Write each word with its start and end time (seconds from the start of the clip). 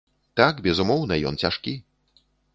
Так, 0.39 0.61
безумоўна, 0.67 1.19
ён 1.33 1.39
цяжкі. 1.45 1.77